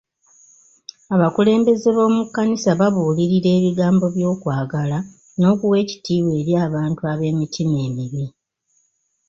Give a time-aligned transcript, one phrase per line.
[1.15, 4.97] Abakulembeze b'omu kkanisa babuulirira ebigambo by'okwagala
[5.39, 8.25] n'okuwa ekitiibwa eri abantu ab'emitima emibi.